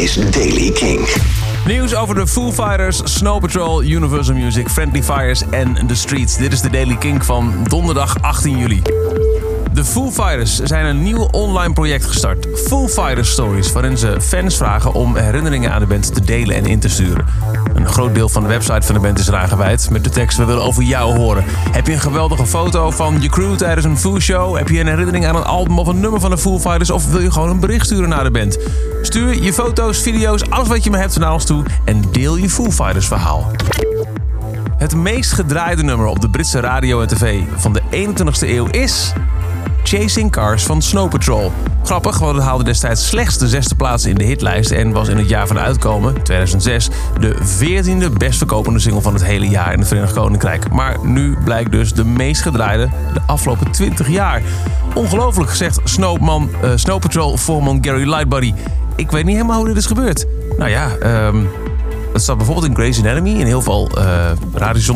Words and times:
is 0.00 0.14
Daily 0.14 0.70
King. 0.70 1.08
Nieuws 1.66 1.94
over 1.94 2.14
de 2.14 2.26
Foo 2.26 2.52
Fighters, 2.52 3.00
Snow 3.04 3.40
Patrol, 3.40 3.82
Universal 3.82 4.34
Music, 4.34 4.68
Friendly 4.68 5.02
Fires 5.02 5.42
en 5.50 5.86
The 5.86 5.94
Streets. 5.94 6.36
Dit 6.36 6.52
is 6.52 6.60
de 6.60 6.70
Daily 6.70 6.96
Kink 6.96 7.24
van 7.24 7.64
donderdag 7.68 8.16
18 8.20 8.58
juli. 8.58 8.82
De 9.72 9.84
Foo 9.84 10.10
Fighters 10.10 10.60
zijn 10.62 10.86
een 10.86 11.02
nieuw 11.02 11.28
online 11.30 11.72
project 11.72 12.04
gestart. 12.04 12.46
Foo 12.54 12.88
Fighters 12.88 13.30
Stories, 13.30 13.72
waarin 13.72 13.98
ze 13.98 14.20
fans 14.20 14.56
vragen 14.56 14.92
om 14.92 15.16
herinneringen 15.16 15.72
aan 15.72 15.80
de 15.80 15.86
band 15.86 16.14
te 16.14 16.20
delen 16.20 16.56
en 16.56 16.66
in 16.66 16.80
te 16.80 16.88
sturen. 16.88 17.26
Een 17.74 17.88
groot 17.88 18.14
deel 18.14 18.28
van 18.28 18.42
de 18.42 18.48
website 18.48 18.86
van 18.86 18.94
de 18.94 19.00
band 19.00 19.18
is 19.18 19.28
eraan 19.28 19.48
gewijd 19.48 19.90
met 19.90 20.04
de 20.04 20.10
tekst 20.10 20.38
We 20.38 20.44
willen 20.44 20.62
over 20.62 20.82
jou 20.82 21.18
horen. 21.18 21.44
Heb 21.70 21.86
je 21.86 21.92
een 21.92 22.00
geweldige 22.00 22.46
foto 22.46 22.90
van 22.90 23.20
je 23.20 23.28
crew 23.28 23.56
tijdens 23.56 23.86
een 23.86 23.98
Foo 23.98 24.20
Show? 24.20 24.56
Heb 24.56 24.68
je 24.68 24.80
een 24.80 24.86
herinnering 24.86 25.26
aan 25.26 25.36
een 25.36 25.44
album 25.44 25.78
of 25.78 25.86
een 25.86 26.00
nummer 26.00 26.20
van 26.20 26.30
de 26.30 26.38
Foo 26.38 26.58
Fighters? 26.58 26.90
Of 26.90 27.10
wil 27.10 27.20
je 27.20 27.30
gewoon 27.30 27.50
een 27.50 27.60
bericht 27.60 27.86
sturen 27.86 28.08
naar 28.08 28.24
de 28.24 28.30
band? 28.30 28.58
Stuur 29.02 29.42
je 29.42 29.52
foto's, 29.52 29.98
video's, 29.98 30.42
alles 30.48 30.68
wat 30.68 30.84
je 30.84 30.90
maar 30.90 31.00
hebt 31.00 31.18
naar 31.18 31.32
ons 31.32 31.44
toe 31.44 31.64
en 31.84 32.02
deel 32.12 32.36
je 32.36 32.50
Foo 32.50 32.70
Fighters 32.70 33.06
verhaal. 33.06 33.50
Het 34.76 34.94
meest 34.94 35.32
gedraaide 35.32 35.82
nummer 35.82 36.06
op 36.06 36.20
de 36.20 36.30
Britse 36.30 36.60
radio 36.60 37.00
en 37.00 37.08
tv 37.08 37.40
van 37.56 37.72
de 37.72 37.82
21ste 37.92 38.48
eeuw 38.48 38.66
is 38.66 39.12
Chasing 39.82 40.30
Cars 40.30 40.62
van 40.62 40.82
Snow 40.82 41.10
Patrol. 41.10 41.52
Grappig, 41.84 42.18
want 42.18 42.36
het 42.36 42.44
haalde 42.44 42.64
destijds 42.64 43.06
slechts 43.06 43.38
de 43.38 43.48
zesde 43.48 43.74
plaats 43.74 44.06
in 44.06 44.14
de 44.14 44.24
hitlijst 44.24 44.70
en 44.70 44.92
was 44.92 45.08
in 45.08 45.16
het 45.16 45.28
jaar 45.28 45.46
van 45.46 45.58
uitkomen, 45.58 46.22
2006, 46.22 46.90
de 47.20 47.34
14e 47.34 48.12
best 48.18 48.38
verkopende 48.38 48.78
single 48.78 49.00
van 49.00 49.14
het 49.14 49.24
hele 49.24 49.48
jaar 49.48 49.72
in 49.72 49.78
het 49.78 49.88
Verenigd 49.88 50.12
Koninkrijk. 50.12 50.70
Maar 50.70 50.96
nu 51.02 51.36
blijkt 51.44 51.70
dus 51.70 51.92
de 51.92 52.04
meest 52.04 52.42
gedraaide 52.42 52.88
de 53.14 53.20
afgelopen 53.26 53.70
20 53.70 54.08
jaar. 54.08 54.42
Ongelooflijk, 54.94 55.50
zegt 55.50 55.80
Snowman, 55.84 56.50
uh, 56.64 56.70
Snow 56.74 57.00
Patrol 57.00 57.36
voorman 57.36 57.78
Gary 57.80 58.08
Lightbody. 58.08 58.54
Ik 58.96 59.10
weet 59.10 59.24
niet 59.24 59.34
helemaal 59.34 59.58
hoe 59.58 59.68
dit 59.68 59.76
is 59.76 59.86
gebeurd. 59.86 60.26
Nou 60.58 60.70
ja, 60.70 60.90
um, 61.26 61.48
het 62.12 62.22
staat 62.22 62.36
bijvoorbeeld 62.36 62.66
in 62.66 62.74
Grey's 62.74 62.98
Anatomy. 62.98 63.30
In 63.30 63.46
heel 63.46 63.62
veel 63.62 63.90
uh, 63.98 64.30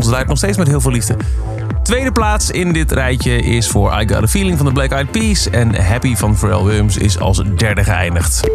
draait 0.00 0.28
nog 0.28 0.36
steeds 0.36 0.58
met 0.58 0.68
heel 0.68 0.80
veel 0.80 0.90
liefde. 0.90 1.16
Tweede 1.84 2.12
plaats 2.12 2.50
in 2.50 2.72
dit 2.72 2.92
rijtje 2.92 3.36
is 3.36 3.68
voor 3.68 4.00
I 4.00 4.08
Got 4.08 4.22
A 4.22 4.26
Feeling 4.26 4.56
van 4.56 4.66
de 4.66 4.72
Black 4.72 4.90
Eyed 4.90 5.10
Peas. 5.10 5.50
En 5.50 5.84
Happy 5.84 6.14
van 6.16 6.36
Pharrell 6.36 6.62
Williams 6.62 6.96
is 6.96 7.18
als 7.18 7.42
derde 7.56 7.84
geëindigd. 7.84 8.50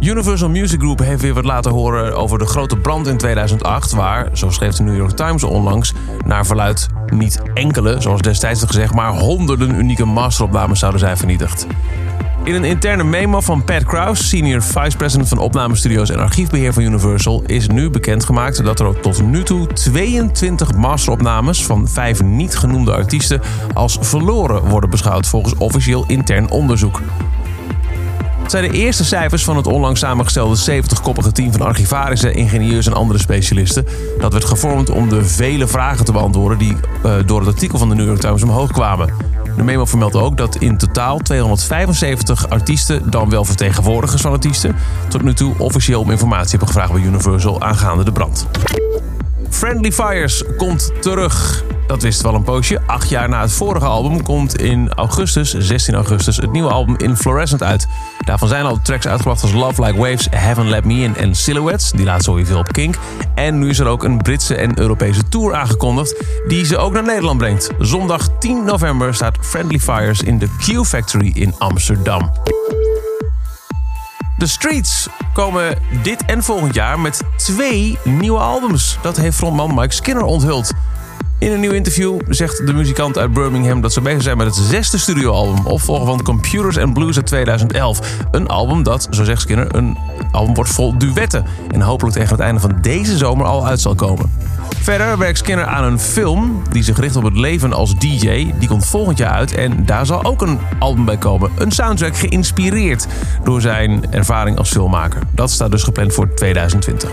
Universal 0.00 0.48
Music 0.48 0.80
Group 0.80 0.98
heeft 0.98 1.22
weer 1.22 1.34
wat 1.34 1.44
laten 1.44 1.72
horen 1.72 2.16
over 2.16 2.38
de 2.38 2.46
grote 2.46 2.76
brand 2.76 3.06
in 3.06 3.16
2008... 3.16 3.92
waar, 3.92 4.28
zo 4.32 4.50
schreef 4.50 4.74
de 4.74 4.82
New 4.82 4.96
York 4.96 5.16
Times 5.16 5.44
onlangs... 5.44 5.92
naar 6.24 6.46
verluid 6.46 6.88
niet 7.06 7.42
enkele, 7.54 8.00
zoals 8.00 8.20
destijds 8.20 8.62
gezegd... 8.62 8.94
maar 8.94 9.10
honderden 9.12 9.74
unieke 9.74 10.04
masteropnames 10.04 10.78
zouden 10.78 11.00
zijn 11.00 11.16
vernietigd. 11.16 11.66
In 12.44 12.54
een 12.54 12.64
interne 12.64 13.04
memo 13.04 13.40
van 13.40 13.64
Pat 13.64 13.84
Krause, 13.84 14.24
senior 14.24 14.62
vice 14.62 14.96
president 14.96 15.28
van 15.28 15.38
opnamestudio's 15.38 16.10
en 16.10 16.18
archiefbeheer 16.18 16.72
van 16.72 16.82
Universal, 16.82 17.42
is 17.46 17.66
nu 17.66 17.90
bekendgemaakt 17.90 18.64
dat 18.64 18.80
er 18.80 19.00
tot 19.00 19.22
nu 19.22 19.42
toe 19.42 19.66
22 19.66 20.74
masteropnames 20.74 21.64
van 21.64 21.88
vijf 21.88 22.22
niet 22.22 22.56
genoemde 22.56 22.92
artiesten 22.92 23.40
als 23.74 23.98
verloren 24.00 24.68
worden 24.68 24.90
beschouwd 24.90 25.26
volgens 25.26 25.54
officieel 25.58 26.04
intern 26.06 26.50
onderzoek. 26.50 27.00
Het 28.42 28.50
zijn 28.50 28.70
de 28.70 28.78
eerste 28.78 29.04
cijfers 29.04 29.44
van 29.44 29.56
het 29.56 29.66
onlangs 29.66 30.00
samengestelde 30.00 30.82
70-koppige 30.82 31.32
team 31.32 31.52
van 31.52 31.60
archivarissen, 31.60 32.34
ingenieurs 32.34 32.86
en 32.86 32.92
andere 32.92 33.18
specialisten. 33.18 33.86
Dat 34.18 34.32
werd 34.32 34.44
gevormd 34.44 34.90
om 34.90 35.08
de 35.08 35.24
vele 35.24 35.66
vragen 35.66 36.04
te 36.04 36.12
beantwoorden 36.12 36.58
die 36.58 36.76
uh, 37.06 37.12
door 37.26 37.40
het 37.40 37.48
artikel 37.48 37.78
van 37.78 37.88
de 37.88 37.94
New 37.94 38.06
York 38.06 38.20
Times 38.20 38.42
omhoog 38.42 38.72
kwamen. 38.72 39.14
De 39.56 39.62
memo 39.62 39.84
vermeldt 39.84 40.16
ook 40.16 40.36
dat 40.36 40.56
in 40.56 40.76
totaal 40.76 41.18
275 41.18 42.48
artiesten, 42.48 43.10
dan 43.10 43.30
wel 43.30 43.44
vertegenwoordigers 43.44 44.22
van 44.22 44.32
artiesten, 44.32 44.76
tot 45.08 45.22
nu 45.22 45.34
toe 45.34 45.54
officieel 45.58 46.00
om 46.00 46.10
informatie 46.10 46.50
hebben 46.50 46.68
gevraagd 46.68 46.92
bij 46.92 47.02
Universal 47.02 47.60
aangaande 47.62 48.04
de 48.04 48.12
brand. 48.12 48.46
Friendly 49.54 49.92
Fires 49.92 50.42
komt 50.56 50.92
terug. 51.00 51.64
Dat 51.86 52.02
wist 52.02 52.22
wel 52.22 52.34
een 52.34 52.42
poosje. 52.42 52.80
Acht 52.86 53.08
jaar 53.08 53.28
na 53.28 53.40
het 53.40 53.52
vorige 53.52 53.86
album 53.86 54.22
komt 54.22 54.60
in 54.60 54.92
augustus, 54.92 55.54
16 55.58 55.94
augustus, 55.94 56.36
het 56.36 56.52
nieuwe 56.52 56.70
album 56.70 56.96
In 56.96 57.16
Fluorescent 57.16 57.62
uit. 57.62 57.86
Daarvan 58.24 58.48
zijn 58.48 58.64
al 58.64 58.78
tracks 58.82 59.06
uitgebracht 59.06 59.42
als 59.42 59.52
Love 59.52 59.84
Like 59.84 59.98
Waves, 59.98 60.28
Haven't 60.30 60.68
Let 60.68 60.84
Me 60.84 60.94
In 60.94 61.16
en 61.16 61.34
Silhouettes. 61.34 61.90
Die 61.90 62.04
laat 62.04 62.22
sowieso 62.22 62.58
op 62.58 62.72
Kink. 62.72 62.94
En 63.34 63.58
nu 63.58 63.68
is 63.68 63.78
er 63.78 63.86
ook 63.86 64.04
een 64.04 64.16
Britse 64.16 64.54
en 64.54 64.78
Europese 64.78 65.28
tour 65.28 65.54
aangekondigd 65.54 66.24
die 66.46 66.64
ze 66.64 66.76
ook 66.76 66.92
naar 66.92 67.04
Nederland 67.04 67.38
brengt. 67.38 67.70
Zondag 67.78 68.28
10 68.38 68.64
november 68.64 69.14
staat 69.14 69.36
Friendly 69.40 69.78
Fires 69.78 70.22
in 70.22 70.38
de 70.38 70.48
Q 70.58 70.84
Factory 70.84 71.32
in 71.34 71.54
Amsterdam. 71.58 72.32
De 74.38 74.46
Streets 74.46 75.08
komen 75.32 75.78
dit 76.02 76.24
en 76.24 76.42
volgend 76.42 76.74
jaar 76.74 77.00
met 77.00 77.22
twee 77.36 77.98
nieuwe 78.04 78.38
albums. 78.38 78.98
Dat 79.02 79.16
heeft 79.16 79.36
frontman 79.36 79.74
Mike 79.74 79.94
Skinner 79.94 80.22
onthuld. 80.22 80.72
In 81.38 81.52
een 81.52 81.60
nieuw 81.60 81.72
interview 81.72 82.20
zegt 82.28 82.66
de 82.66 82.72
muzikant 82.72 83.18
uit 83.18 83.32
Birmingham 83.32 83.80
dat 83.80 83.92
ze 83.92 84.00
bezig 84.00 84.22
zijn 84.22 84.36
met 84.36 84.46
het 84.46 84.54
zesde 84.54 84.98
studioalbum, 84.98 85.66
opvolger 85.66 86.06
van 86.06 86.22
Computers 86.22 86.78
and 86.78 86.94
Blues 86.94 87.16
uit 87.16 87.26
2011. 87.26 88.26
Een 88.30 88.46
album 88.46 88.82
dat, 88.82 89.06
zo 89.10 89.24
zegt 89.24 89.40
Skinner, 89.40 89.74
een 89.74 89.98
album 90.30 90.54
wordt 90.54 90.70
vol 90.70 90.98
duetten 90.98 91.44
en 91.70 91.80
hopelijk 91.80 92.16
tegen 92.16 92.30
het 92.30 92.40
einde 92.40 92.60
van 92.60 92.78
deze 92.80 93.16
zomer 93.16 93.46
al 93.46 93.66
uit 93.66 93.80
zal 93.80 93.94
komen. 93.94 94.30
Verder 94.84 95.18
werkt 95.18 95.38
Skinner 95.38 95.66
aan 95.66 95.84
een 95.84 96.00
film 96.00 96.62
die 96.70 96.82
zich 96.82 96.98
richt 96.98 97.16
op 97.16 97.22
het 97.22 97.36
leven 97.36 97.72
als 97.72 97.96
DJ. 97.96 98.52
Die 98.58 98.68
komt 98.68 98.86
volgend 98.86 99.18
jaar 99.18 99.30
uit 99.30 99.54
en 99.54 99.86
daar 99.86 100.06
zal 100.06 100.24
ook 100.24 100.42
een 100.42 100.58
album 100.78 101.04
bij 101.04 101.16
komen. 101.16 101.50
Een 101.58 101.70
soundtrack 101.70 102.16
geïnspireerd 102.16 103.06
door 103.44 103.60
zijn 103.60 104.12
ervaring 104.12 104.58
als 104.58 104.70
filmmaker. 104.70 105.22
Dat 105.30 105.50
staat 105.50 105.70
dus 105.70 105.82
gepland 105.82 106.14
voor 106.14 106.34
2020. 106.34 107.10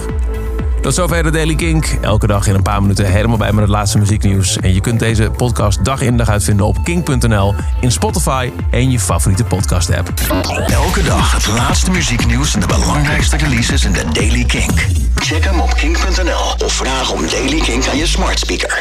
Tot 0.82 0.94
zover 0.94 1.24
de 1.24 1.30
Daily 1.30 1.56
Kink. 1.56 1.98
Elke 2.02 2.28
dag 2.28 2.48
in 2.48 2.56
een 2.56 2.62
paar 2.62 2.82
minuten 2.82 3.06
helemaal 3.06 3.38
bij 3.38 3.52
met 3.52 3.62
het 3.62 3.70
laatste 3.70 3.98
muzieknieuws. 3.98 4.58
En 4.58 4.74
je 4.74 4.82
kunt 4.82 5.00
deze 5.00 5.32
podcast 5.38 5.86
dag 5.86 6.02
in 6.02 6.18
dag 6.18 6.30
uit 6.30 6.44
vinden 6.44 6.66
op 6.66 6.78
kink.nl, 6.84 7.56
in 7.80 7.92
Spotify 7.92 8.52
en 8.72 8.92
je 8.92 9.00
favoriete 9.00 9.44
podcast 9.44 9.96
app. 9.96 10.10
Elke 10.68 11.04
dag 11.04 11.32
het 11.32 11.48
laatste 11.48 11.92
muzieknieuws 11.92 12.54
en 12.54 12.60
de 12.60 12.68
belangrijkste 12.68 13.38
releases 13.38 13.86
in 13.86 13.92
de 13.92 14.04
Daily 14.14 14.46
Kink. 14.46 14.88
Check 15.16 15.44
hem 15.44 15.60
op 15.60 15.74
kink.nl 15.74 16.66
of 16.66 16.74
vraag 16.74 17.12
om 17.12 17.22
Daily 17.30 17.60
Kink 17.60 17.88
aan 17.88 17.98
je 17.98 18.08
smart 18.08 18.40
speaker. 18.40 18.80